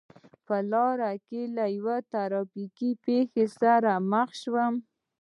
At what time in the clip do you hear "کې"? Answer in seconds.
1.27-1.41